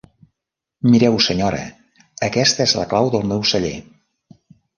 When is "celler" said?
3.53-3.77